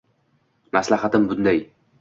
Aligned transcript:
Maslahatim 0.77 1.29
bunday 1.35 1.65